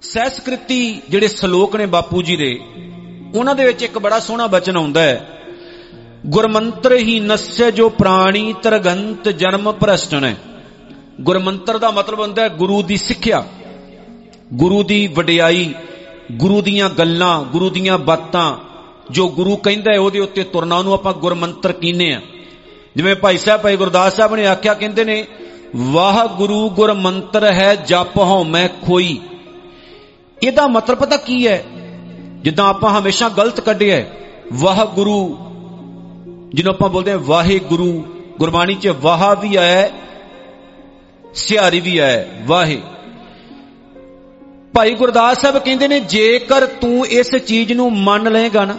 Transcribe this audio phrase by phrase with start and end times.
[0.00, 2.60] ਸੈਸਕ੍ਰਿਤੀ ਜਿਹੜੇ ਸ਼ਲੋਕ ਨੇ ਬਾਪੂ ਜੀ ਦੇ,
[3.34, 5.42] ਉਹਨਾਂ ਦੇ ਵਿੱਚ ਇੱਕ ਬੜਾ ਸੋਹਣਾ ਬਚਨ ਆਉਂਦਾ ਹੈ।
[6.26, 10.36] ਗੁਰਮੰਤਰ ਹੀ ਨਸਯ ਜੋ ਪ੍ਰਾਣੀ ਤਰਗੰਤ ਜਨਮ ਭ੍ਰਸ਼ਟਨ ਹੈ।
[11.20, 13.46] ਗੁਰਮੰਤਰ ਦਾ ਮਤਲਬ ਹੁੰਦਾ ਹੈ ਗੁਰੂ ਦੀ ਸਿੱਖਿਆ,
[14.54, 15.74] ਗੁਰੂ ਦੀ ਵਡਿਆਈ,
[16.32, 18.69] ਗੁਰੂ ਦੀਆਂ ਗੱਲਾਂ, ਗੁਰੂ ਦੀਆਂ ਬਾਤਾਂ
[19.10, 22.20] ਜੋ ਗੁਰੂ ਕਹਿੰਦਾ ਹੈ, ਉਹਦੇ ਉੱਤੇ ਤੁਰਨਾ, ਉਹਨੂੰ ਆਪਾਂ ਗੁਰਮੰਤਰ ਕਹਿੰਦੇ ਆ
[22.96, 25.26] ਜਿਵੇਂ ਭਾਈ ਸਾਹਿਬ, ਭਾਈ ਗੁਰਦਾਸ ਸਾਹਿਬ ਨੇ ਆਖਿਆ, ਕਹਿੰਦੇ ਨੇ,
[25.76, 29.20] ਵਾਹ ਗੁਰੂ ਗੁਰਮੰਤਰ ਹੈ, ਜਪ ਹਉ ਮੈਂ ਖੋਈ।
[30.42, 31.64] ਇਹਦਾ ਮਤਲਬ ਪਤਾ ਕੀ ਹੈ?
[32.42, 34.04] ਜਿੱਦਾਂ ਆਪਾਂ ਹਮੇਸ਼ਾ ਗਲਤ ਕੱਢਿਆ
[34.52, 35.38] ਵਾਹ ਗੁਰੂ,
[36.48, 38.04] ਜਿਹਨੂੰ ਆਪਾਂ ਬੋਲਦੇ ਹਾਂ ਵਾਹਿਗੁਰੂ
[38.38, 39.90] ਗੁਰਬਾਣੀ 'ਚ ਵਾਹ ਵੀ ਆਇਆ
[41.34, 42.80] ਸਿਆਰੀ ਵੀ ਆਇਆ ਵਾਹੇ।
[44.74, 48.76] ਭਾਈ ਗੁਰਦਾਸ ਸਾਹਿਬ ਕਹਿੰਦੇ ਨੇ, ਜੇਕਰ ਤੂੰ ਇਸ ਚੀਜ਼ ਨੂੰ ਮੰਨ ਲਏਗਾ ਨਾ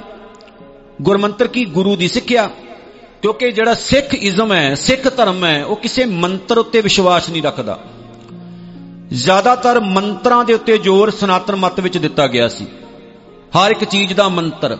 [1.01, 2.49] ਗੁਰਮੰਤਰ ਕੀ ਗੁਰੂ ਦੀ ਸਿੱਖਿਆ?
[3.21, 7.79] ਕਿਉਂਕਿ ਜਿਹੜਾ ਸਿੱਖ ਇਜ਼ਮ ਹੈ, ਸਿੱਖ ਧਰਮ ਹੈ, ਉਹ ਕਿਸੇ ਮੰਤਰ ਉੱਤੇ ਵਿਸ਼ਵਾਸ ਨਹੀਂ ਰੱਖਦਾ।
[9.13, 12.67] ਜ਼ਿਆਦਾਤਰ ਮੰਤਰਾਂ ਦੇ ਉੱਤੇ ਜ਼ੋਰ ਸਨਾਤਨ ਮਤ ਵਿੱਚ ਦਿੱਤਾ ਗਿਆ ਸੀ।
[13.57, 14.77] ਹਰ ਇੱਕ ਚੀਜ਼ ਦਾ ਮੰਤਰ,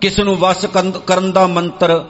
[0.00, 0.66] ਕਿਸੇ ਨੂੰ ਵਸ
[1.06, 2.04] ਕਰਨ ਦਾ ਮੰਤਰ,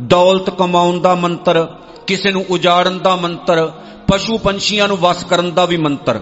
[0.00, 1.66] ਦੌਲਤ ਕਮਾਉਣ ਦਾ ਮੰਤਰ,
[2.06, 3.72] ਕਿਸੇ ਨੂੰ ਉਜਾੜਨ ਦਾ ਮੰਤਰ,
[4.08, 6.20] ਪਸ਼ੂ ਪੰਛੀਆਂ ਨੂੰ ਵਸ ਕਰਨ ਦਾ ਵੀ ਮੰਤਰ।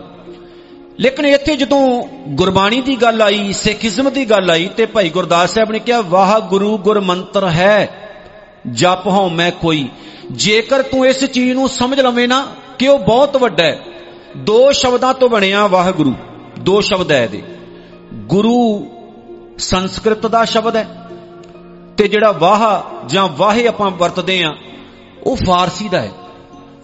[1.00, 5.70] ਲੇਕਿਨ ਇੱਥੇ ਜਦੋਂ ਗੁਰਬਾਣੀ ਦੀ ਗੱਲ ਆਈ ਸਿੱਖੀਜ਼ਮ ਦੀ ਗੱਲ ਆਈ, ਤੇ ਭਾਈ ਗੁਰਦਾਸ ਸਾਹਿਬ
[5.70, 7.88] ਨੇ ਕਿਹਾ, ਵਾਹ ਗੁਰੂ ਗੁਰਮੰਤਰ ਹੈ,
[8.72, 9.88] ਜਪ ਹਉ ਮੈਂ ਕੋਈ।
[10.32, 12.46] ਜੇਕਰ ਤੂੰ ਇਸ ਚੀਜ਼ ਨੂੰ ਸਮਝ ਲਵੇਂ ਨਾ
[12.78, 13.78] ਕਿ ਉਹ ਬਹੁਤ ਵੱਡਾ ਹੈ,
[14.36, 16.14] ਦੋ ਸ਼ਬਦਾਂ ਤੋਂ ਬਣਿਆ ਵਾਹਿਗੁਰੂ
[16.60, 17.42] ਦੋ ਸ਼ਬਦ ਹੈ ਇਹਦੇ।
[18.14, 18.86] ਗੁਰੂ
[19.58, 20.86] ਸੰਸਕ੍ਰਿਤ ਦਾ ਸ਼ਬਦ ਹੈ,
[21.96, 24.54] ਤੇ ਜਿਹੜਾ ਵਾਹ ਜਾਂ ਵਾਹੇ ਆਪਾਂ ਵਰਤਦੇ ਆ
[25.22, 26.12] ਉਹ ਫਾਰਸੀ ਦਾ ਹੈ।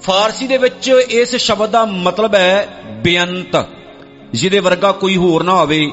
[0.03, 2.69] ਫਾਰਸੀ ਦੇ ਵਿੱਚ ਇਸ ਸ਼ਬਦ ਦਾ ਮਤਲਬ ਹੈ
[3.05, 3.57] ਬੇਅੰਤ।
[4.35, 5.91] ਜਿਹਦੇ ਵਰਗਾ ਕੋਈ ਹੋਰ ਨਾ ਹੋਵੇ,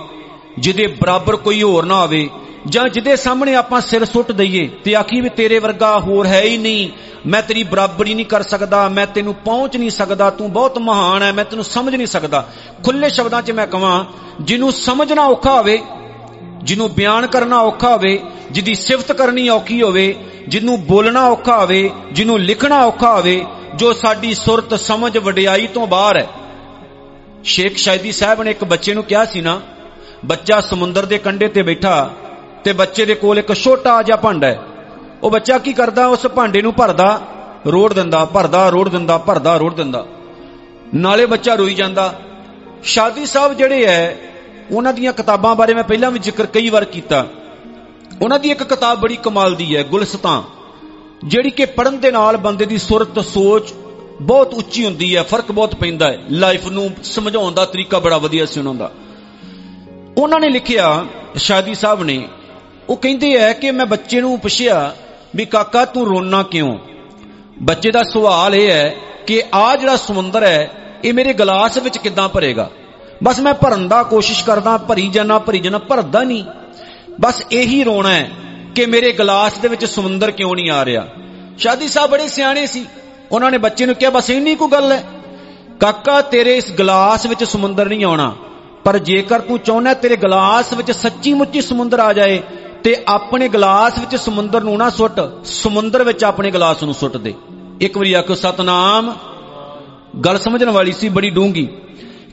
[0.59, 2.29] ਜਿਹਦੇ ਬਰਾਬਰ ਕੋਈ ਹੋਰ ਨਾ ਹੋਵੇ,
[2.67, 6.57] ਜਾਂ ਜਿਹਦੇ ਸਾਹਮਣੇ ਆਪਾਂ ਸਿਰ ਸੁੱਟ ਦਈਏ ਤੇ ਆਖੀ ਵੀ ਤੇਰੇ ਵਰਗਾ ਹੋਰ ਹੈ ਹੀ
[6.57, 6.89] ਨਹੀਂ,
[7.27, 11.31] ਮੈਂ ਤੇਰੀ ਬਰਾਬਰੀ ਨਹੀਂ ਕਰ ਸਕਦਾ, ਮੈਂ ਤੈਨੂੰ ਪਹੁੰਚ ਨਹੀਂ ਸਕਦਾ, ਤੂੰ ਬਹੁਤ ਮਹਾਨ ਹੈ,
[11.31, 12.49] ਮੈਂ ਤੈਨੂੰ ਸਮਝ ਨਹੀਂ ਸਕਦਾ।
[12.83, 14.05] ਖੁੱਲੇ ਸ਼ਬਦਾਂ 'ਚ ਮੈਂ ਕਹਾਂ
[14.41, 15.79] ਜਿਹਨੂੰ ਸਮਝਣਾ ਔਖਾ ਹੋਵੇ,
[16.63, 18.19] ਜਿਹਨੂੰ ਬਿਆਨ ਕਰਨਾ ਔਖਾ ਹੋਵੇ,
[18.51, 20.15] ਜਿਹਦੀ ਸਿਫਤ ਕਰਨੀ ਔਖੀ ਹੋਵੇ,
[20.47, 26.17] ਜਿਹਨੂੰ ਬੋਲਣਾ ਔਖਾ ਹੋਵੇ, ਜਿਹਨੂੰ ਲਿਖਣਾ ਔਖਾ ਹੋਵੇ, ਜੋ ਸਾਡੀ ਸੁਰਤ, ਸਮਝ, ਵਡਿਆਈ ਤੋਂ ਬਾਹਰ
[26.17, 26.27] ਹੈ।
[27.43, 29.61] ਸ਼ੇਖ ਸ਼ਾਇਦੀ ਸਾਹਿਬ ਨੇ ਇੱਕ ਬੱਚੇ ਨੂੰ ਕਿਹਾ ਸੀ ਨਾ,
[30.25, 32.09] ਬੱਚਾ ਸਮੁੰਦਰ ਦੇ ਕੰਢੇ ਤੇ ਬੈਠਾ
[32.63, 34.59] ਤੇ ਬੱਚੇ ਦੇ ਕੋਲ ਇੱਕ ਛੋਟਾ ਜਿਹਾ ਭਾਂਡਾ ਹੈ।
[35.23, 37.21] ਉਹ ਬੱਚਾ ਕੀ ਕਰਦਾ, ਉਸ ਭਾਂਡੇ ਨੂੰ ਭਰਦਾ,
[37.67, 40.05] ਰੋੜ ਦਿੰਦਾ, ਭਰਦਾ, ਰੋੜ ਦਿੰਦਾ, ਭਰਦਾ, ਰੋੜ ਦਿੰਦਾ।
[40.95, 42.19] ਨਾਲੇ ਬੱਚਾ ਰੋਈ ਜਾਂਦਾ।
[42.83, 44.11] ਸ਼ਾਦੀ ਸਾਹਿਬ ਜਿਹੜੇ ਐ
[44.71, 47.27] ਉਹਨਾਂ ਦੀਆਂ ਕਿਤਾਬਾਂ ਬਾਰੇ ਮੈਂ ਪਹਿਲਾਂ ਵੀ ਜ਼ਿਕਰ ਕਈ ਵਾਰ ਕੀਤਾ।
[48.21, 50.43] ਉਹਨਾਂ ਦੀ ਇੱਕ ਕਿਤਾਬ ਬੜੀ ਕਮਾਲ ਦੀ ਹੈ ਗੁਲਸਤਾਂ
[51.25, 53.73] ਜਿਹੜੀ ਕਿ ਪੜਨ ਦੇ ਨਾਲ ਬੰਦੇ ਦੀ ਸੁਰਤ, ਸੋਚ
[54.21, 58.45] ਬਹੁਤ ਉੱਚੀ ਹੁੰਦੀ ਹੈ, ਫ਼ਰਕ ਬਹੁਤ ਪੈਂਦਾ ਹੈ। ਲਾਈਫ ਨੂੰ ਸਮਝਾਉਣ ਦਾ ਤਰੀਕਾ ਬੜਾ ਵਧੀਆ
[58.45, 58.91] ਸੀ ਉਹਨਾਂ ਦਾ।
[60.17, 61.05] ਉਹਨਾਂ ਨੇ ਲਿਖਿਆ,
[61.35, 62.27] ਸ਼ਾਦੀ ਸਾਹਿਬ ਨੇ,
[62.89, 64.95] ਉਹ ਕਹਿੰਦੇ ਐ ਕਿ ਮੈਂ ਬੱਚੇ ਨੂੰ ਪੁੱਛਿਆ
[65.35, 66.77] ਵੀ ਕਾਕਾ ਤੂੰ ਰੋਣਾ ਕਿਉਂ?
[67.61, 68.95] ਬੱਚੇ ਦਾ ਸਵਾਲ ਇਹ ਹੈ
[69.27, 70.71] ਕਿ ਆ ਜਿਹੜਾ ਸਮੁੰਦਰ ਹੈ,
[71.03, 72.71] ਇਹ ਮੇਰੇ ਗਲਾਸ ਵਿੱਚ ਕਿੱਦਾਂ ਭਰੇਗਾ?
[73.23, 76.43] ਬਸ ਮੈਂ ਭਰਨ ਦਾ ਕੋਸ਼ਿਸ਼ ਕਰਦਾ, ਭਰੀ ਜਾਣਾ ਭਰੀ ਜਾਣਾ ਭਰਦਾ ਨਹੀਂ।
[77.21, 78.31] ਬਸ ਇਹੀ ਰੋਣਾ ਹੈ
[78.75, 81.07] ਕਿ ਮੇਰੇ ਗਲਾਸ ਦੇ ਵਿੱਚ ਸਮੁੰਦਰ ਕਿਉਂ ਨਹੀਂ ਆ ਰਿਹਾ?
[81.57, 82.85] ਸ਼ਾਦੀ ਸਾਹਿਬ ਬੜੇ ਸਿਆਣੇ ਸੀ।
[83.31, 85.03] ਉਹਨਾਂ ਨੇ ਬੱਚੇ ਨੂੰ ਕਿਹਾ, ਬਸ ਇੰਨੀ ਕੋ ਗੱਲ ਹੈ।
[85.79, 88.35] ਕਾਕਾ, ਤੇਰੇ ਇਸ ਗਲਾਸ ਵਿੱਚ ਸਮੁੰਦਰ ਨਹੀਂ ਆਉਣਾ।
[88.83, 92.41] ਪਰ ਜੇਕਰ ਤੂੰ ਚਾਹੁੰਦਾ ਤੇਰੇ ਗਲਾਸ ਵਿੱਚ ਸੱਚੀ ਮੁੱਚੀ ਸਮੁੰਦਰ ਆ ਜਾਏ,
[92.83, 97.33] ਤੇ ਆਪਣੇ ਗਲਾਸ ਵਿੱਚ ਸਮੁੰਦਰ ਨੂੰ ਨਾ ਸੁੱਟ, ਸਮੁੰਦਰ ਵਿੱਚ ਆਪਣੇ ਗਲਾਸ ਨੂੰ ਸੁੱਟ ਦੇ।
[97.81, 99.15] ਇੱਕ ਵਾਰੀ ਆਖੋ ਸਤਨਾਮ,
[100.25, 101.67] ਗੱਲ ਸਮਝਣ ਵਾਲੀ ਸੀ, ਬੜੀ ਡੂੰਗੀ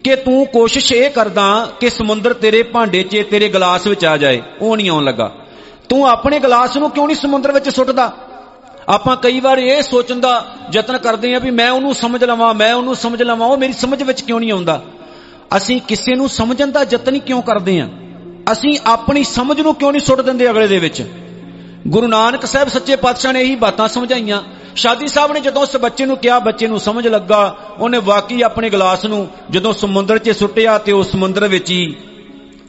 [0.04, 4.42] ਕਿ ਤੂੰ ਕੋਸ਼ਿਸ਼ ਇਹ ਕਰਦਾ ਕਿ ਸਮੁੰਦਰ ਤੇਰੇ ਭਾਂਡੇ 'ਚ, ਤੇਰੇ ਗਲਾਸ ਵਿੱਚ ਆ ਜਾਏ,
[4.60, 5.34] ਉਹ ਨਹੀਂ ਆਉਣ ਲੱਗਾ।
[5.88, 8.12] ਤੂੰ ਆਪਣੇ ਗਲਾਸ ਨੂੰ ਕਿਉਂ ਨਹੀਂ ਸਮੁੰਦਰ ਵਿੱਚ ਸੁੱਟਦਾ?
[8.88, 12.74] ਆਪਾਂ ਕਈ ਵਾਰ ਇਹ ਸੋਚਣ ਦਾ ਯਤਨ ਕਰਦੇ ਆ ਵੀ ਮੈਂ ਉਹਨੂੰ ਸਮਝ ਲਵਾਂ, ਮੈਂ
[12.74, 14.82] ਉਹਨੂੰ ਸਮਝ ਲਵਾਂ, ਉਹ ਮੇਰੀ ਸਮਝ ਵਿੱਚ ਕਿਉਂ ਨਹੀਂ ਆਉਂਦਾ?
[15.56, 17.88] ਅਸੀਂ ਕਿਸੇ ਨੂੰ ਸਮਝਣ ਦਾ ਯਤਨ ਹੀ ਕਿਉਂ ਕਰਦੇ ਆ
[18.52, 21.06] ਅਸੀਂ ਆਪਣੀ ਸਮਝ ਨੂੰ ਕਿਉਂ ਨਹੀਂ ਸੁੱਟ ਦਿੰਦੇ ਅਗਲੇ ਦੇ ਵਿੱਚ?
[21.88, 24.42] ਗੁਰੂ ਨਾਨਕ ਸਾਹਿਬ ਸੱਚੇ ਪਾਤਸ਼ਾਹ ਨੇ ਇਹੀ ਬਾਤਾਂ ਸਮਝਾਈਆਂ।
[24.76, 28.70] ਸ਼ਾਦੀ ਸਾਹਿਬ ਨੇ ਜਦੋਂ ਉਸ ਬੱਚੇ ਨੂੰ ਕਿਹਾ, ਬੱਚੇ ਨੂੰ ਸਮਝ ਲੱਗਾ, ਉਹਨੇ ਵਾਕਈ ਆਪਣੇ
[28.70, 31.96] ਗਲਾਸ ਨੂੰ ਜਦੋਂ ਸਮੁੰਦਰ 'ਚ ਸੁੱਟਿਆ ਤੇ ਉਹ ਸਮੁੰਦਰ ਵਿੱਚ ਹੀ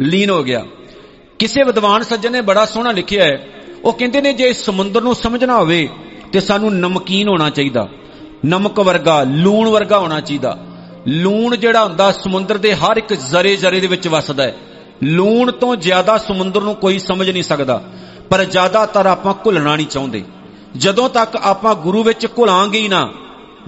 [0.01, 0.65] ਲੀਨ ਹੋ ਗਿਆ।
[1.39, 3.47] ਕਿਸੇ ਵਿਦਵਾਨ ਸੱਜਣ ਨੇ ਬੜਾ ਸੋਹਣਾ ਲਿਖਿਆ ਹੈ।
[3.83, 5.89] ਉਹ ਕਹਿੰਦੇ ਨੇ, ਜੇ ਸਮੁੰਦਰ ਨੂੰ ਸਮਝਣਾ ਹੋਵੇ
[6.33, 7.89] ਤੇ ਸਾਨੂੰ ਨਮਕੀਨ ਹੋਣਾ ਚਾਹੀਦਾ।
[8.45, 10.59] ਨਮਕ ਵਰਗਾ, ਲੂਣ ਵਰਗਾ ਹੋਣਾ ਚਾਹੀਦਾ।
[11.07, 14.55] ਲੂਣ ਜਿਹੜਾ ਹੁੰਦਾ, ਸਮੁੰਦਰ ਦੇ ਹਰ ਇੱਕ ਜ਼ਰੇ ਜ਼ਰੇ ਦੇ ਵਿੱਚ ਵਸਦਾ ਹੈ।
[15.03, 17.83] ਲੂਣ ਤੋਂ ਜ਼ਿਆਦਾ ਸਮੁੰਦਰ ਨੂੰ ਕੋਈ ਸਮਝ ਨਹੀਂ ਸਕਦਾ।
[18.29, 20.23] ਪਰ ਜ਼ਿਆਦਾਤਰ ਆਪਾਂ ਘੁਲਣਾ ਨਹੀਂ ਚਾਹੁੰਦੇ।
[20.77, 23.13] ਜਦੋਂ ਤੱਕ ਆਪਾਂ ਗੁਰੂ ਵਿੱਚ ਘੁਲਾਂਗੇ ਹੀ ਨਾ,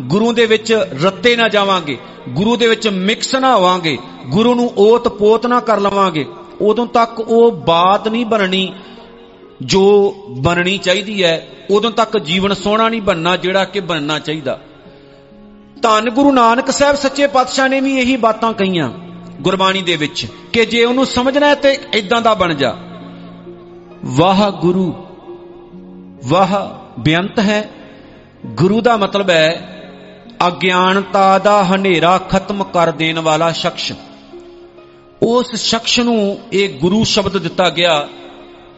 [0.01, 0.73] ਗੁਰੂ ਦੇ ਵਿੱਚ
[1.03, 1.97] ਰੱਤੇ ਨਾ ਜਾਵਾਂਗੇ,
[2.29, 3.97] ਗੁਰੂ ਦੇ ਵਿੱਚ ਮਿਕਸ ਨਾ ਹੋਵਾਂਗੇ,
[4.29, 6.25] ਗੁਰੂ ਨੂੰ ਓਤ ਪੋਤ ਨਾ ਕਰ ਲਵਾਂਗੇ,
[6.61, 8.73] ਉਦੋਂ ਤੱਕ ਉਹ ਬਾਤ ਨਹੀਂ ਬਣਨੀ
[9.65, 14.59] ਜੋ ਬਣਨੀ ਚਾਹੀਦੀ ਹੈ, ਉਦੋਂ ਤੱਕ ਜੀਵਨ ਸੋਹਣਾ ਨਹੀਂ ਬਣਨਾ ਜਿਹੜਾ ਕਿ ਬਣਨਾ ਚਾਹੀਦਾ।
[15.81, 18.89] ਧੰਨ ਗੁਰੂ ਨਾਨਕ ਸਾਹਿਬ ਸੱਚੇ ਪਾਤਸ਼ਾਹ ਨੇ ਵੀ ਇਹੀ ਬਾਤਾਂ ਕਹੀਆਂ
[19.41, 22.77] ਗੁਰਬਾਣੀ ਦੇ ਵਿੱਚ ਕਿ ਜੇ ਉਹਨੂੰ ਸਮਝਣਾ ਹੈ ਤੇ ਇਦਾਂ ਦਾ ਬਣ ਜਾ।
[24.05, 24.93] ਵਾਹ ਗੁਰੂ
[26.25, 26.69] ਵਾਹ
[27.01, 27.69] ਬੇਅੰਤ ਹੈ।
[28.45, 29.67] ਗੁਰੂ ਦਾ ਮਤਲਬ ਹੈ
[30.47, 33.93] ਅਗਿਆਨਤਾ ਦਾ ਹਨੇਰਾ ਖਤਮ ਕਰ ਦੇਣ ਵਾਲਾ ਸ਼ਖਸ।
[35.23, 38.07] ਉਸ ਸ਼ਖਸ ਨੂੰ ਇਹ ਗੁਰੂ ਸ਼ਬਦ ਦਿੱਤਾ ਗਿਆ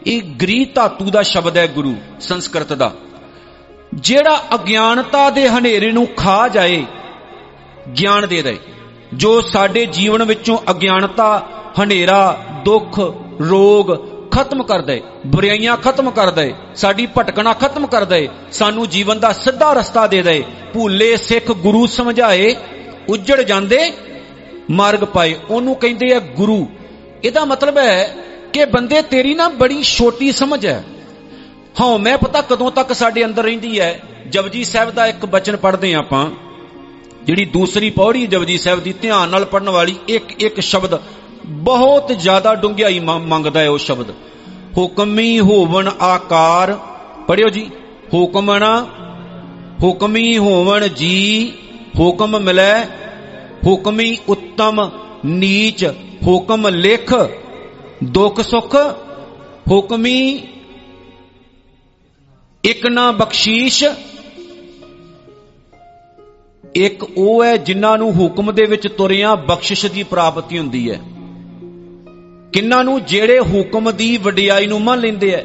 [0.08, 2.92] ਇਹ ਗ੍ਰੀ ਧਾਤੂ ਦਾ ਸ਼ਬਦ ਹੈ ਗੁਰੂ, ਸੰਸਕ੍ਰਿਤ ਦਾ।
[3.94, 6.86] ਜਿਹੜਾ ਅਗਿਆਨਤਾ ਦੇ ਹਨੇਰੇ ਨੂੰ ਖਾ ਜਾਏ,
[8.02, 8.58] ਗਿਆਨ ਦੇ ਦੇ
[9.14, 11.48] ਜੋ ਸਾਡੇ ਜੀਵਨ ਵਿੱਚੋਂ ਅਗਿਆਨਤਾ,
[11.84, 13.00] ਹਨੇਰਾ, ਦੁੱਖ,
[13.50, 13.96] ਰੋਗ
[14.32, 19.32] ਖਤਮ ਕਰ ਦੇ ਬੁਰਾਈਆਂ ਖਤਮ ਕਰ ਦੇ ਸਾਡੀ ਭਟਕਣਾ ਖਤਮ ਕਰ ਦੇ ਸਾਨੂੰ ਜੀਵਨ ਦਾ
[19.32, 22.56] ਸਿੱਧਾ ਰਸਤਾ ਦੇ ਦੇ ਭੂਲੇ ਸਿੱਖ ਗੁਰੂ ਸਮਝਾਏ,
[23.10, 23.92] ਉੱਜੜ ਜਾਂਦੇ,
[24.72, 26.68] ਮਾਰਗ ਪਾਏ। ਉਹਨੂੰ ਕਹਿੰਦੇ ਆ ਗੁਰੂ।
[27.24, 28.16] ਇਹਦਾ ਮਤਲਬ ਹੈ
[28.54, 30.84] ਕਿ ਬੰਦੇ ਤੇਰੀ ਨਾ ਬੜੀ ਛੋਟੀ ਸਮਝ ਹੈ।
[31.82, 35.94] ਹਾਂ, ਮੈਂ ਪਤਾ ਕਦੋਂ ਤੱਕ ਸਾਡੇ ਅੰਦਰ ਰਹਿੰਦੀ ਹੈ। ਜਪਜੀ ਸਾਹਿਬ ਦਾ ਇੱਕ ਬਚਨ ਪੜ੍ਹਦੇ
[35.94, 36.32] ਆਪਾਂ।
[37.24, 41.00] ਜਿਹੜੀ ਦੂਸਰੀ ਪੌੜੀ ਜਪਜੀ ਸਾਹਿਬ ਦੀ, ਧਿਆਨ ਨਾਲ ਪੜਨ ਵਾਲੀ ਇੱਕ ਇੱਕ ਸ਼ਬਦ।
[41.46, 44.10] ਬਹੁਤ ਜ਼ਿਆਦਾ ਡੂੰਘਾਈ ਮੰਗਦਾ ਹੈ ਉਹ ਸ਼ਬਦ।
[44.78, 46.80] ਹੁਕਮੀ ਹੋਵਣ ਆਕਾਰ।
[47.28, 47.72] ਪੜਿਓ ਜੀ।
[48.14, 48.88] ਹੁਕਮਣਾ
[49.84, 51.54] ਹੁਕਮੀ ਹੋਵਣ ਜੀ।
[52.00, 52.84] ਹੁਕਮ ਮਿਲੈ।
[53.68, 54.92] ਹੁਕਮੀ ਉੱਤਮ
[55.26, 55.86] ਨੀਚ।
[56.28, 57.14] ਹੁਕਮ ਲਿਖ।
[58.04, 58.76] ਦੁੱਖ ਸੁਖ,
[59.72, 60.48] ਹੁਕਮੀ,
[62.64, 63.84] ਇੱਕ ਨਾ ਬਖਸ਼ੀਸ਼।
[66.76, 71.00] ਇੱਕ ਉਹ ਹੈ ਜਿਨ੍ਹਾਂ ਨੂੰ ਹੁਕਮ ਦੇ ਵਿੱਚ ਤੁਰਿਆਂ ਬਖਸ਼ਿਸ਼ ਦੀ ਪ੍ਰਾਪਤੀ ਹੁੰਦੀ ਹੈ।
[72.54, 75.42] ਕਿੰਨਾਂ ਨੂੰ ਜਿਹੜੇ ਹੁਕਮ ਦੀ ਵਡਿਆਈ ਨੂੰ ਮੰਨ ਲੈਂਦੇ ਐ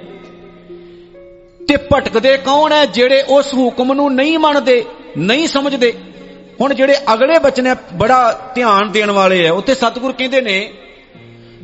[1.69, 4.85] ਤੇ ਭਟਕਦੇ ਕੌਣ ਐ ਜਿਹੜੇ ਉਸ ਹੁਕਮ ਨੂੰ ਨਹੀਂ ਮੰਨਦੇ,
[5.19, 5.95] ਨਹੀਂ ਸਮਝਦੇ?
[6.61, 10.73] ਹੁਣ ਜਿਹੜੇ ਅਗਲੇ ਬਚਨ ਬੜਾ ਧਿਆਨ ਦੇਣ ਵਾਲੇ ਐ ਉੱਥੇ ਸਤਿਗੁਰ ਕਹਿੰਦੇ ਨੇ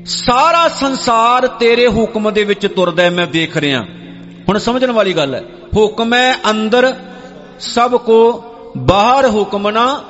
[0.06, 3.82] ਸਾਰਾ ਸੰਸਾਰ ਤੇਰੇ ਹੁਕਮ ਦੇ ਵਿੱਚ ਤੁਰਦਾ ਮੈਂ ਵੇਖ ਰਿਹਾ।
[4.48, 5.42] ਹੁਣ ਸਮਝਣ ਵਾਲੀ ਗੱਲ ਹੈ,
[5.76, 6.94] ਹੁਕਮ ਹੈ ਅੰਦਰ,
[7.60, 8.44] ਸਭ ਕੋ
[8.76, 10.04] ਬਾਹਰ ਹੁਕਮ ਨਾ।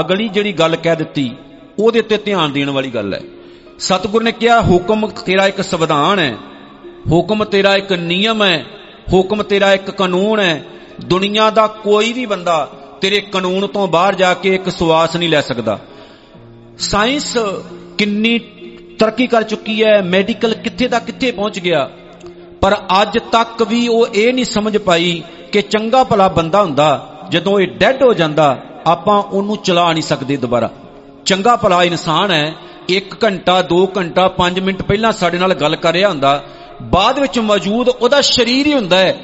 [0.00, 1.36] ਅਗਲੀ ਜਿਹੜੀ ਗੱਲ ਕਹਿ ਦਿੱਤੀ,
[1.78, 3.20] ਉਹਦੇ ਉੱਤੇ ਧਿਆਨ ਦੇਣ ਵਾਲੀ ਗੱਲ ਹੈ।
[3.78, 6.36] ਸਤਿਗੁਰ ਨੇ ਕਿਹਾ, ਹੁਕਮ ਤੇਰਾ ਇੱਕ ਸੰਵਿਧਾਨ ਹੈ,
[7.12, 8.64] ਹੁਕਮ ਤੇਰਾ ਇੱਕ ਨਿਯਮ ਹੈ,
[9.12, 10.64] ਹੁਕਮ ਤੇਰਾ ਇੱਕ ਕਾਨੂੰਨ ਹੈ।
[11.04, 12.70] ਦੁਨੀਆ ਦਾ ਕੋਈ ਵੀ ਬੰਦਾ
[13.00, 15.78] ਤੇਰੇ ਕਾਨੂੰਨ ਤੋਂ ਬਾਹਰ ਜਾ ਕੇ ਇੱਕ ਸਵਾਸ ਨਹੀਂ ਲੈ ਸਕਦਾ।
[16.80, 17.36] ਸਾਇੰਸ
[17.98, 18.38] ਕਿੰਨੀ
[18.98, 21.90] ਤਰੱਕੀ ਕਰ ਚੁੱਕੀ ਹੈ, ਮੈਡੀਕਲ ਕਿੱਥੇ ਦਾ ਕਿੱਥੇ ਪਹੁੰਚ ਗਿਆ।
[22.60, 25.22] ਪਰ ਅੱਜ ਤੱਕ ਵੀ ਉਹ ਇਹ ਨਹੀਂ ਸਮਝ ਪਾਈ
[25.52, 30.36] ਕਿ ਚੰਗਾ ਭਲਾ ਬੰਦਾ ਹੁੰਦਾ, ਜਦੋਂ ਇਹ ਡੈੱਡ ਹੋ ਜਾਂਦਾ, ਆਪਾਂ ਉਹਨੂੰ ਚਲਾ ਨਹੀਂ ਸਕਦੇ
[30.36, 30.70] ਦੁਬਾਰਾ।
[31.24, 32.54] ਚੰਗਾ ਭਲਾ ਇਨਸਾਨ ਹੈ
[32.88, 36.42] 1 ਘੰਟਾ 2 ਘੰਟਾ 5 ਮਿੰਟ ਪਹਿਲਾਂ ਸਾਡੇ ਨਾਲ ਗੱਲ ਕਰ ਰਿਹਾ ਹੁੰਦਾ,
[36.82, 39.16] ਬਾਅਦ ਵਿੱਚ ਮੌਜੂਦ ਉਹਦਾ ਸਰੀਰ ਹੀ ਹੁੰਦਾ ਹੈ,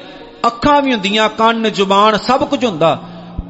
[0.47, 2.97] ਅੱਖਾਂ ਵੀ ਹੁੰਦੀਆਂ, ਕੰਨ, ਜ਼ੁਬਾਨ, ਸਭ ਕੁਝ ਹੁੰਦਾ।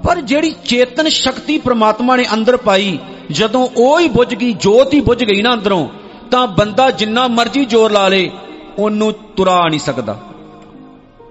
[0.07, 2.97] ਪਰ ਜਿਹੜੀ ਚੇਤਨ ਸ਼ਕਤੀ ਪ੍ਰਮਾਤਮਾ ਨੇ ਅੰਦਰ ਪਾਈ,
[3.31, 5.87] ਜਦੋਂ ਉਹ ਹੀ ਬੁੱਝ ਗਈ, ਜੋਤ ਹੀ ਬੁੱਝ ਗਈ ਨਾ ਅੰਦਰੋਂ,
[6.31, 8.31] ਤਾਂ ਬੰਦਾ ਜਿੰਨਾ ਮਰਜ਼ੀ ਜ਼ੋਰ ਲਾ ਲੇ,
[8.79, 10.17] ਉਹਨੂੰ ਤੁਰਾ ਨਹੀਂ ਸਕਦਾ।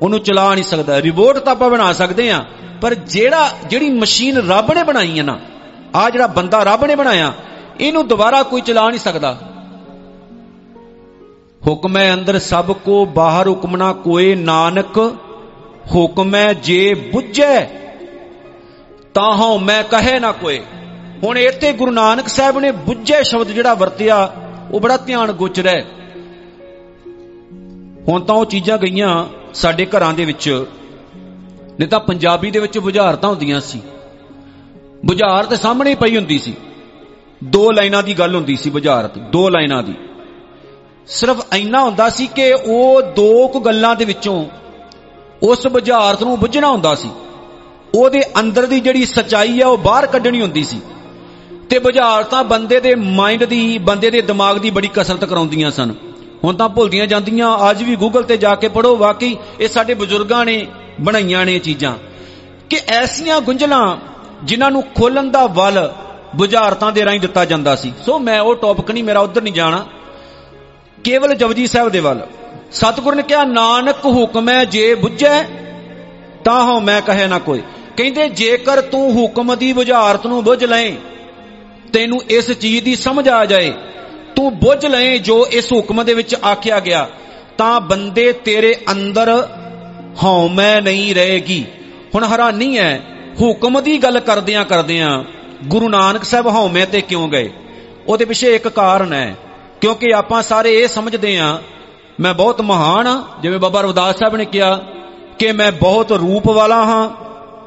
[0.03, 2.45] ਉਹਨੂੰ ਚਲਾ ਨਹੀਂ ਸਕਦਾ। ਰਿਬੋਟ ਤਾਂ ਆਪਾਂ ਬਣਾ ਸਕਦੇ ਆ
[2.81, 5.39] ਪਰ ਜਿਹੜਾ, ਜਿਹੜੀ ਮਸ਼ੀਨ ਰੱਬ ਨੇ ਬਣਾਈ ਹੈ ਨਾ
[5.95, 7.33] ਆ ਜਿਹੜਾ ਬੰਦਾ ਰੱਬ ਨੇ ਬਣਾਇਆ,
[7.81, 9.33] ਇਹਨੂੰ ਦੁਬਾਰਾ ਕੋਈ ਚਲਾ ਨਹੀਂ ਸਕਦਾ।
[11.67, 14.99] ਹੁਕਮ ਹੈ ਅੰਦਰ ਸਭ ਕੋ, ਬਾਹਰ ਹੁਕਮ ਨਾ ਕੋਏ ਨਾਨਕ,
[15.95, 17.67] ਹੁਕਮ ਹੈ ਜੇ ਬੁੱਝੈ
[19.17, 20.63] ਤਾਂ ਹਉ ਮੈਂ ਕਹੇ ਨਾ ਕੋਏ
[21.25, 24.33] ਹੁਣ ਇੱਥੇ ਗੁਰੂ ਨਾਨਕ ਸਾਹਿਬ ਨੇ ਬੁੱਝੈ ਸ਼ਬਦ ਜਿਹੜਾ ਵਰਤਿਆ,
[24.71, 25.85] ਉਹ ਬੜਾ ਧਿਆਨ ਗੋਚਰ ਹੈ।
[28.09, 30.67] ਹੁਣ ਤਾਂ ਉਹ ਚੀਜ਼ਾਂ ਗਈਆਂ ਸਾਡੇ ਘਰਾਂ ਦੇ ਵਿੱਚ।
[31.81, 33.83] ਨਹੀਂ ਤਾਂ ਪੰਜਾਬੀ ਦੇ ਵਿੱਚ ਬੁਝਾਰਤਾਂ ਹੁੰਦੀਆਂ ਸੀ।
[35.05, 36.55] ਬੁਝਾਰਤ ਸਾਹਮਣੇ ਪਈ ਹੁੰਦੀ ਸੀ।
[37.45, 39.95] ਦੋ ਲਾਈਨਾਂ ਦੀ ਗੱਲ ਹੁੰਦੀ ਸੀ ਬੁਝਾਰਤ, ਦੋ ਲਾਈਨਾਂ ਦੀ।
[41.07, 44.45] ਸਿਰਫ ਇੰਨਾ ਹੁੰਦਾ ਸੀ ਕਿ ਉਹ ਦੋ ਕੁ ਗੱਲਾਂ ਦੇ ਵਿੱਚੋਂ
[45.43, 47.11] ਉਸ ਬੁਝਾਰਤ ਨੂੰ ਬੁੱਝਣਾ ਹੁੰਦਾ ਸੀ।
[47.97, 50.81] ਉਹਦੇ ਅੰਦਰ ਦੀ ਜਿਹੜੀ ਸਚਾਈ ਹੈ ਉਹ ਬਾਹਰ ਕੱਢਣੀ ਹੁੰਦੀ ਸੀ।
[51.71, 55.95] ਤੇ ਬੁਝਾਰਤਾਂ ਬੰਦੇ ਦੇ ਮਾਈਂਡ ਦੀ, ਬੰਦੇ ਦੇ ਦਿਮਾਗ ਦੀ ਬੜੀ ਕਸਰਤ ਕਰਾਉਂਦੀਆਂ ਸਨ।
[56.45, 60.45] ਹੁਣ ਤਾਂ ਭੁੱਲਦੀਆਂ ਜਾਂਦੀਆਂ, ਅੱਜ ਵੀ ਗੂਗਲ ਤੇ ਜਾ ਕੇ ਪੜੋ ਵਾਕਈ ਇਹ ਸਾਡੇ ਬਜ਼ੁਰਗਾਂ
[60.47, 60.67] ਨੇ
[61.01, 61.95] ਬਣਾਈਆਂ ਨੇ ਚੀਜ਼ਾਂ।
[62.71, 63.97] ਕਿ ਐਸੀਆਂ ਗੁੰਝਲਾਂ
[64.45, 65.93] ਜਿਨ੍ਹਾਂ ਨੂੰ ਖੋਲਣ ਦਾ ਵੱਲ
[66.37, 69.87] ਬੁਝਾਰਤਾਂ ਦੇ ਰਾਹੀਂ ਦਿੱਤਾ ਜਾਂਦਾ ਸੀ। ਸੋ ਮੈਂ ਉਹ ਟੌਪਿਕ ਨਹੀਂ, ਮੇਰਾ ਉਧਰ ਨਹੀਂ ਜਾਣਾ।
[71.05, 72.21] ਕੇਵਲ ਜਪਜੀ ਸਾਹਿਬ ਦੇ ਵੱਲ।
[72.73, 75.43] ਸਤਿਗੁਰ ਨੇ ਕਿਹਾ, ਨਾਨਕ ਹੁਕਮ ਹੈ, ਜੇ ਬੁੱਝੈ
[76.45, 77.63] ਤਾਂ ਹੋ ਮੈਂ ਕਹੇ ਨਾ ਕੋਈ।
[77.97, 80.97] ਕਹਿੰਦੇ, ਜੇਕਰ ਤੂੰ ਹੁਕਮ ਦੀ ਬੁਝਾਰਤ ਨੂੰ ਬੁੱਝ ਲਏ,
[81.93, 83.73] ਤੈਨੂੰ ਇਸ ਚੀਜ਼ ਦੀ ਸਮਝ ਆ ਜਾਏ,
[84.37, 87.09] ਤੂੰ ਬੁੱਝ ਲਏ ਜੋ ਇਸ ਹੁਕਮ ਦੇ ਵਿੱਚ ਆਖਿਆ ਗਿਆ,
[87.59, 89.49] ਤਾਂ ਬੰਦੇ ਤੇਰੇ ਅੰਦਰ
[90.25, 91.65] ਹਉਮੈ ਨਹੀਂ ਰਹੇਗੀ।
[92.15, 93.03] ਹੁਣ ਹੈਰਾਨੀ ਹੈ
[93.41, 95.25] ਹੁਕਮ ਦੀ ਗੱਲ ਕਰਦਿਆਂ ਕਰਦਿਆਂ
[95.65, 97.51] ਗੁਰੂ ਨਾਨਕ ਸਾਹਿਬ ਹਉਮੈ ਤੇ ਕਿਉਂ ਗਏ?
[98.09, 99.37] ਉਹਦੇ ਪਿੱਛੇ ਇੱਕ ਕਾਰਨ ਹੈ
[99.81, 101.59] ਕਿਉਂਕਿ ਆਪਾਂ ਸਾਰੇ ਇਹ ਸਮਝਦੇ ਆਂ,
[102.21, 104.77] ਮੈਂ ਬਹੁਤ ਮਹਾਨ ਹਾਂ ਜਿਵੇਂ ਬਾਬਾ ਰਵਿਦਾਸ ਸਾਹਿਬ ਨੇ ਕਿਹਾ
[105.39, 107.26] ਕਿ ਮੈਂ ਬਹੁਤ ਰੂਪ ਵਾਲਾ ਹਾਂ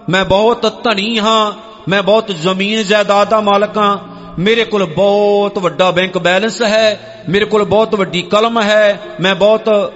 [0.10, 1.52] ਮੈਂ ਬਹੁਤ ਧਨੀ ਹਾਂ,
[1.90, 3.98] ਮੈਂ ਬਹੁਤ ਜ਼ਮੀਨ ਜਾਇਦਾਦ ਦਾ ਮਾਲਕ ਹਾਂ।
[4.42, 9.94] ਮੇਰੇ ਕੋਲ ਬਹੁਤ ਵੱਡਾ ਬੈਂਕ ਬੈਲੈਂਸ ਹੈ, ਮੇਰੇ ਕੋਲ ਬਹੁਤ ਵੱਡੀ ਕਲਮ ਹੈ, ਮੈਂ ਬਹੁਤ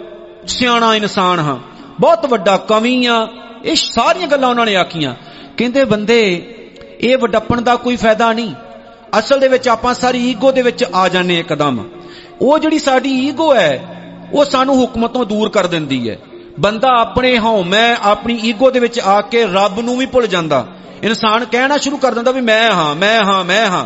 [0.47, 1.57] ਸਿਆਣਾ ਇਨਸਾਨ ਹਾਂ।
[1.99, 3.27] ਬਹੁਤ ਵੱਡਾ ਕਵੀ ਆ
[3.65, 5.15] ਇਹ ਸਾਰੀਆਂ ਗੱਲਾਂ ਉਹਨਾਂ ਨੇ ਆਖੀਆਂ।
[5.57, 6.53] ਕਹਿੰਦੇ, ਬੰਦੇ,
[6.99, 8.53] ਇਹ ਵਡੱਪਣ ਦਾ ਕੋਈ ਫਾਇਦਾ ਨਹੀਂ।
[9.19, 11.89] ਅਸਲ ਦੇ ਵਿੱਚ ਆਪਾਂ ਸਾਰੀ ਈਗੋ ਦੇ ਵਿੱਚ ਆ ਜਾਂਦੇ ਇੱਕਦਮ।
[12.41, 14.01] ਉਹ ਜਿਹੜੀ ਸਾਡੀ ਈਗੋ ਹੈ,
[14.33, 16.17] ਉਹ ਸਾਨੂੰ ਹੁਕਮ ਤੋਂ ਦੂਰ ਕਰ ਦਿੰਦੀ ਹੈ।
[16.59, 20.67] ਬੰਦਾ ਆਪਣੇ ਹਉਮੈ ਆਪਣੀ ਈਗੋ ਦੇ ਵਿੱਚ ਆ ਕੇ ਰੱਬ ਨੂੰ ਵੀ ਭੁੱਲ ਜਾਂਦਾ।
[21.03, 23.85] ਇਨਸਾਨ ਕਹਿਣਾ ਸ਼ੁਰੂ ਕਰ ਦਿੰਦਾ ਵੀ ਮੈਂ ਹਾਂ ਮੈਂ ਹਾਂ ਮੈਂ ਹਾਂ।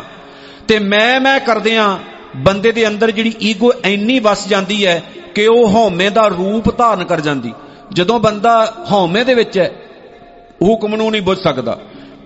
[0.68, 1.98] ਤੇ ਮੈਂ ਮੈਂ ਕਰਦਿਆਂ
[2.36, 7.04] ਬੰਦੇ ਦੇ ਅੰਦਰ ਜਿਹੜੀ ਈਗੋ ਐਨੀ ਵਸ ਜਾਂਦੀ ਹੈ ਕਿ ਉਹ ਹਉਮੈ ਦਾ ਰੂਪ ਧਾਰਨ
[7.04, 7.52] ਕਰ ਜਾਂਦੀ।
[7.92, 9.72] ਜਦੋਂ ਬੰਦਾ ਹਉਮੈ ਦੇ ਵਿੱਚ ਹੈ,
[10.62, 11.78] ਹੁਕਮ ਨੂੰ ਨਹੀਂ ਬੁੱਝ ਸਕਦਾ।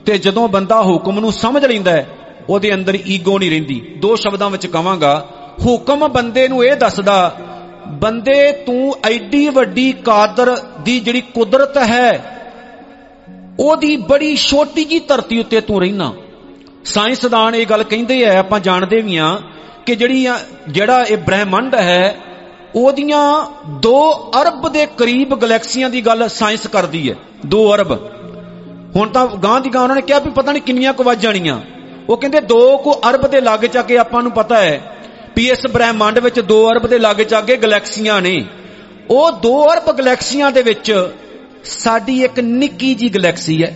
[0.06, 2.08] ਤੇ ਜਦੋਂ ਬੰਦਾ ਹੁਕਮ ਨੂੰ ਸਮਝ ਲੈਂਦਾ ਹੈ,
[2.48, 5.28] ਉਹਦੇ ਅੰਦਰ ਈਗੋ ਨਹੀਂ ਰਹਿੰਦੀ। ਦੋ ਸ਼ਬਦਾਂ ਵਿੱਚ ਕਵਾਂਗਾ
[5.66, 7.36] ਹੁਕਮ ਬੰਦੇ ਨੂੰ ਇਹ ਦੱਸਦਾ
[8.00, 12.10] ਬੰਦੇ ਤੂੰ ਐਡੀ ਵੱਡੀ ਕਾਦਰ ਦੀ ਜਿਹੜੀ ਕੁਦਰਤ ਹੈ,
[13.60, 16.12] ਉਹਦੀ ਬੜੀ ਛੋਟੀ ਜੀ ਧਰਤੀ ਉੱਤੇ ਤੂੰ ਰਹਿਣਾ।
[16.84, 19.38] ਸਾਇੰਸਦਾਨ ਇਹ ਗੱਲ ਕਹਿੰਦੇ ਆ, ਆਪਾਂ ਜਾਣਦੇ ਵੀ ਆ
[19.86, 20.26] ਕਿ ਜਿਹੜੀ
[20.68, 22.16] ਜਿਹੜਾ ਇਹ ਬ੍ਰਹਿਮੰਡ ਹੈ,
[22.74, 23.24] ਉਹਦੀਆਂ
[23.80, 23.98] 2
[24.42, 27.92] ਅਰਬ ਦੇ ਕਰੀਬ ਗੈਲੈਕਸੀਆਂ ਦੀ ਗੱਲ ਸਾਇੰਸ ਕਰਦੀ ਹੈ 2 ਅਰਬ।
[28.96, 31.60] ਹੁਣ ਤਾਂ ਗਾਂ ਦੀ ਗਾਂ ਉਹਨਾਂ ਨੇ ਕਿਹਾ ਵੀ ਪਤਾ ਨਹੀਂ ਕਿੰਨੀਆਂ ਕੁ ਵੱਜ ਜਾਣੀਆਂ।
[32.08, 34.80] ਉਹ ਕਹਿੰਦੇ 2 ਕੁ ਅਰਬ ਦੇ ਲਾਗੇ ਚੱਕੇ ਆਪਾਂ ਨੂੰ ਪਤਾ ਹੈ
[35.36, 38.44] ਵੀ ਇਸ ਬ੍ਰਹਿਮੰਡ ਵਿੱਚ 2 ਅਰਬ ਦੇ ਲਾਗੇ ਚੱਕੇ ਗੈਲੈਕਸੀਆਂ ਨੇ।
[39.10, 40.92] ਉਹ 2 ਅਰਬ ਗੈਲੈਕਸੀਆਂ ਦੇ ਵਿੱਚ
[41.64, 43.72] ਸਾਡੀ ਇੱਕ ਨਿੱਕੀ ਜੀ ਗੈਲੈਕਸੀ ਹੈ,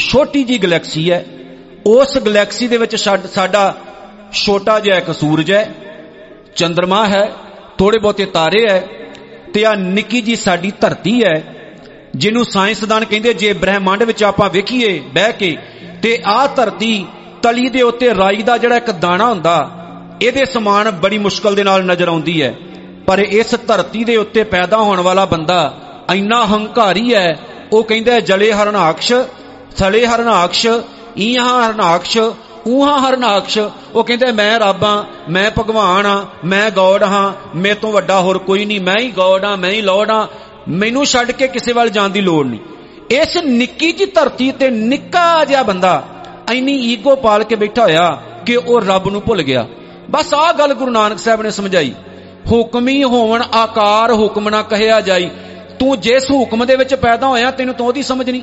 [0.00, 1.24] ਛੋਟੀ ਜੀ ਗੈਲੈਕਸੀ ਹੈ।
[1.86, 3.74] ਉਸ ਗੈਲੈਕਸੀ ਦੇ ਵਿੱਚ ਸਾਡਾ
[4.32, 5.68] ਛੋਟਾ ਜਿਹਾ ਇੱਕ ਸੂਰਜ ਹੈ
[6.56, 7.24] ਚੰ드ਰਮਾ ਹੈ
[7.78, 8.84] ਥੋੜੇ ਬਹੁਤੇ ਤਾਰੇ ਹੈ
[9.54, 11.42] ਤੇ ਆ ਨਿੱਕੀ ਜੀ ਸਾਡੀ ਧਰਤੀ ਹੈ,
[12.16, 15.56] ਜਿਹਨੂੰ ਸਾਇੰਸਦਾਨ ਕਹਿੰਦੇ ਜੇ ਬ੍ਰਹਿਮੰਡ ਵਿੱਚ ਆਪਾਂ ਵੇਖੀਏ, ਬਹਿ ਕੇ,
[16.02, 17.06] ਤੇ ਆਹ ਧਰਤੀ
[17.42, 19.81] ਤਲੀ ਦੇ ਉੱਤੇ ਰਾਈ ਦਾ ਜਿਹੜਾ ਇੱਕ ਦਾਣਾ ਹੁੰਦਾ
[20.22, 22.54] ਇਹਦੇ ਸਮਾਨ ਬੜੀ ਮੁਸ਼ਕਲ ਦੇ ਨਾਲ ਨਜ਼ਰ ਆਉਂਦੀ ਹੈ।
[23.06, 25.60] ਪਰ ਇਸ ਧਰਤੀ ਦੇ ਉੱਤੇ ਪੈਦਾ ਹੋਣ ਵਾਲਾ ਬੰਦਾ
[26.14, 27.38] ਇੰਨਾ ਹੰਕਾਰੀ ਹੈ,
[27.72, 29.12] ਉਹ ਕਹਿੰਦਾ ਜਲੇ ਹਰਨਾਕਸ਼
[29.76, 30.66] ਥਲੇ ਹਰਨਾਕਸ਼
[31.18, 32.18] ਈਹਾਂ ਹਰਨਾਕਸ਼
[32.66, 33.58] ਉਹਾਂ ਹਰਨਾਕਸ਼
[33.94, 38.38] ਉਹ ਕਹਿੰਦੇ ਮੈਂ ਰੱਬ ਆ ਮੈਂ ਭਗਵਾਨ ਆ ਮੈਂ ਗੋਡ ਹਾਂ, ਮੇਰੇ ਤੋਂ ਵੱਡਾ ਹੋਰ
[38.38, 40.26] ਕੋਈ ਨਹੀਂ। ਮੈਂ ਹੀ ਗੋਡ ਆ ਮੈਂ ਹੀ ਲੋੜ ਆ
[40.68, 42.60] ਮੈਨੂੰ ਛੱਡ ਕੇ ਕਿਸੇ ਵੱਲ ਜਾਣ ਦੀ ਲੋੜ ਨਹੀਂ।
[43.10, 46.02] ਇਸ ਨਿੱਕੀ ਜੀ ਧਰਤੀ ਤੇ ਨਿੱਕਾ ਜਿਹਾ ਬੰਦਾ
[46.52, 48.10] ਐਨੀ ਈਗੋ ਪਾਲ ਕੇ ਬੈਠਾ ਹੋਇਆ
[48.46, 49.66] ਕਿ ਉਹ ਰੱਬ ਨੂੰ ਭੁੱਲ ਗਿਆ।
[50.10, 51.94] ਬਸ ਆਹ ਗੱਲ ਗੁਰੂ ਨਾਨਕ ਸਾਹਿਬ ਨੇ ਸਮਝਾਈ।
[52.52, 55.30] ਹੁਕਮੀ ਹੋਵਣ ਆਕਾਰ ਹੁਕਮ ਨਾ ਕਹਿਆ ਜਾਈ।
[55.78, 58.42] ਤੂੰ ਜਿਸ ਹੁਕਮ ਦੇ ਵਿੱਚ ਪੈਦਾ ਹੋਇਆ, ਤੈਨੂੰ ਤਾਂ ਉਹਦੀ ਸਮਝ ਨਹੀਂ।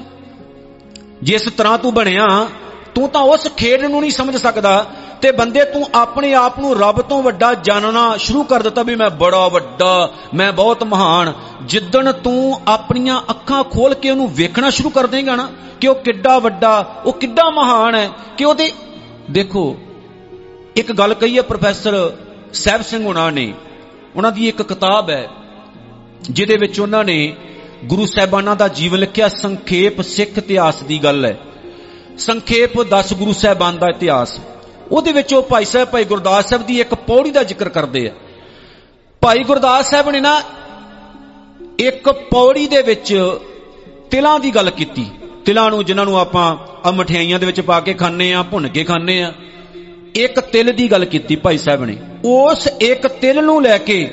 [1.24, 2.48] ਜਿਸ ਤਰ੍ਹਾਂ ਤੂੰ ਬਣਿਆ,
[2.96, 4.86] ਤੂੰ ਤਾਂ ਉਸ ਖੇਡ ਨੂੰ ਨਹੀਂ ਸਮਝ ਸਕਦਾ।
[5.22, 9.10] ਤੇ ਬੰਦੇ ਤੂੰ ਆਪਣੇ ਆਪ ਨੂੰ ਰੱਬ ਤੋਂ ਵੱਡਾ ਜਾਣਨਾ ਸ਼ੁਰੂ ਕਰ ਦਿੱਤਾ ਵੀ ਮੈਂ
[9.10, 15.08] ਬੜਾ ਵੱਡਾ, ਮੈਂ ਬਹੁਤ ਮਹਾਨ। ਜਿੱਦਣ ਤੂੰ ਆਪਣੀਆਂ ਅੱਖਾਂ ਖੋਲ ਕੇ ਉਹਨੂੰ ਵੇਖਣਾ ਸ਼ੁਰੂ ਕਰ
[15.08, 15.50] ਦੇਗਾ ਨਾ
[15.82, 18.72] ਕਿ ਉਹ ਕਿੱਡਾ ਵੱਡਾ, ਉਹ ਕਿੱਡਾ ਮਹਾਨ ਹੈ ਕਿ ਉਹਦੇ
[19.32, 19.78] ਦੇਖੋ
[20.80, 22.18] ਇੱਕ ਗੱਲ ਕਹੀ ਹੈ ਪ੍ਰੋਫੈਸਰ
[22.54, 23.54] ਸਹਿਬ ਸਿੰਘ ਹੁਣਾਂ ਨੇ,
[24.16, 25.28] ਉਹਨਾਂ ਦੀ ਇੱਕ ਕਿਤਾਬ ਹੈ,
[26.22, 27.36] ਜਿਹਦੇ ਵਿੱਚ ਉਹਨਾਂ ਨੇ
[27.86, 31.38] ਗੁਰੂ ਸਾਹਿਬਾਨਾਂ ਦਾ ਜੀਵਨ ਲਿਖਿਆ, ਸੰਖੇਪ ਸਿੱਖ ਇਤਿਹਾਸ ਦੀ ਗੱਲ ਹੈ।
[32.18, 34.40] ਸੰਖੇਪ 10 ਗੁਰੂ ਸਾਹਿਬਾਨ ਦਾ ਇਤਿਹਾਸ।
[34.92, 38.14] ਉਹਦੇ ਵਿੱਚ ਉਹ ਭਾਈ ਸਾਹਿਬ, ਭਾਈ ਗੁਰਦਾਸ ਸਾਹਿਬ ਦੀ ਇੱਕ ਪੌੜੀ ਦਾ ਜ਼ਿਕਰ ਕਰਦੇ ਆ।
[39.22, 40.42] ਭਾਈ ਗੁਰਦਾਸ ਸਾਹਿਬ ਨੇ ਨਾ
[41.80, 43.38] ਇੱਕ ਪੌੜੀ ਦੇ ਵਿੱਚ
[44.12, 45.06] ਤਿਲਾਂ ਦੀ ਗੱਲ ਕੀਤੀ।
[45.46, 46.58] ਤਿਲਾਂ ਨੂੰ, ਜਿਨ੍ਹਾਂ ਨੂੰ ਆਪਾਂ
[46.88, 49.34] ਆ ਮਠਿਆਈਆਂ ਦੇ ਵਿੱਚ ਪਾ ਕੇ ਖਾਂਦੇ ਆ, ਭੁੰਨ ਕੇ ਖਾਂਦੇ ਆ।
[50.16, 54.10] ਇੱਕ ਤਿਲ ਦੀ ਗੱਲ ਕੀਤੀ ਭਾਈ ਸਾਹਿਬ ਨੇ। ਉਸ ਇੱਕ ਤਿਲ ਨੂੰ ਲੈ ਕੇ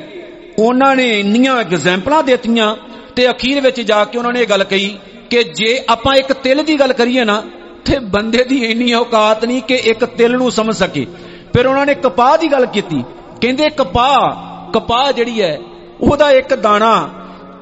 [0.59, 2.77] ਉਹਨਾਂ ਨੇ ਇੰਨੀਆਂ ਐਗਜ਼ਾਮਪਲਾਂ ਦਿੱਤੀਆਂ
[3.17, 4.99] ਤੇ ਅਖੀਰ ਵਿੱਚ ਜਾ ਕੇ ਉਹਨਾਂ ਨੇ ਇਹ ਗੱਲ ਕਹੀ
[5.31, 7.43] ਕਿ ਜੇ ਆਪਾਂ ਇੱਕ ਤਿਲ ਦੀ ਗੱਲ ਕਰੀਏ ਨਾ,
[7.85, 11.07] ਤੇ ਬੰਦੇ ਦੀ ਇੰਨੀ ਔਕਾਤ ਨਹੀਂ ਕਿ ਇੱਕ ਤਿਲ ਨੂੰ ਸਮਝ ਸਕੇ।
[11.55, 13.05] ਫਿਰ ਉਹਨਾਂ ਨੇ ਕਪਾਹ ਦੀ ਗੱਲ ਕੀਤੀ।
[13.41, 15.59] ਕਹਿੰਦੇ ਕਪਾਹ ਕਪਾਹ ਜਿਹੜੀ ਹੈ,
[16.01, 17.09] ਉਹਦਾ ਇੱਕ ਦਾਣਾ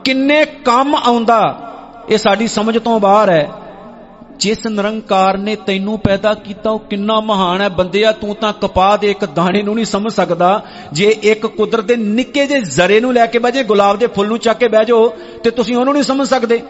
[0.05, 1.73] ਕਿੰਨੇ ਕੰਮ ਆਉਂਦਾ,
[2.09, 3.51] ਇਹ ਸਾਡੀ ਸਮਝ ਤੋਂ ਬਾਹਰ ਹੈ।
[4.39, 9.11] ਜਿਸ ਨਿਰੰਕਾਰ ਨੇ ਤੈਨੂੰ ਪੈਦਾ ਕੀਤਾ, ਉਹ ਕਿੰਨਾ ਮਹਾਨ ਹੈ ਬੰਦਿਆ ਤੂੰ ਤਾਂ ਕਪਾਹ ਦੇ
[9.11, 10.63] ਇੱਕ ਦਾਣੇ ਨੂੰ ਨਹੀਂ ਸਮਝ ਸਕਦਾ।
[10.93, 14.39] ਜੇ ਇੱਕ ਕੁਦਰਤ ਦੇ ਨਿੱਕੇ ਜਿਹੇ ਜ਼ਰੇ ਨੂੰ ਲੈ ਕੇ ਬਜੇ ਗੁਲਾਬ ਦੇ ਫੁੱਲ ਨੂੰ
[14.39, 15.09] ਚੱਕ ਕੇ ਬਹਿ ਜਾਓ,
[15.45, 16.63] ਤੇ ਤੁਸੀਂ ਉਹਨੂੰ ਨਹੀਂ ਸਮਝ ਸਕਦੇ।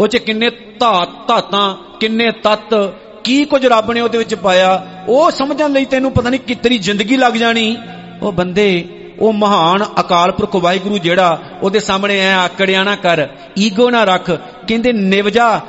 [0.00, 2.74] ਉਹ 'ਚ ਕਿੰਨੇ ਧਾਤ, ਧਾਤਾਂ, ਕਿੰਨੇ ਤੱਤ,
[3.24, 7.16] ਕੀ ਕੁਝ ਰੱਬ ਨੇ ਉਹਦੇ ਵਿੱਚ ਪਾਇਆ। ਉਹ ਸਮਝਣ ਲਈ ਤੈਨੂੰ ਪਤਾ ਨਹੀਂ ਕਿਤਨੀ ਜ਼ਿੰਦਗੀ
[7.16, 7.76] ਲੱਗ ਜਾਣੀ।
[8.22, 8.84] ਉਹ ਬੰਦੇ,
[9.20, 14.30] ਉਹ ਮਹਾਨ ਅਕਾਲ ਪੁਰਖ ਵਾਹਿਗੁਰੂ ਜਿਹੜਾ, ਉਹਦੇ ਸਾਹਮਣੇ ਐ ਆਕੜਿਆ ਨਾ ਕਰ, ਈਗੋ ਨਾ ਰੱਖ,
[14.68, 15.60] ਕਹਿੰਦੇ ਨਿਵਜਾ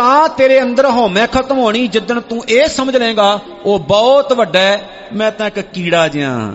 [0.00, 4.88] ਤਾਂ ਤੇਰੇ ਅੰਦਰ ਹਉਮੈ ਖਤਮ ਹੋਣੀ, ਜਿੱਦਣ ਤੂੰ ਇਹ ਸਮਝ ਲੇਗਾ ਉਹ ਬਹੁਤ ਵੱਡਾ ਹੈ।
[5.16, 6.52] ਮੈਂ ਤਾਂ ਇੱਕ ਕੀੜਾ ਜਿਹਾ।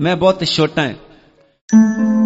[0.00, 2.23] ਮੈਂ ਬਹੁਤ ਛੋਟਾ ਹਾਂ।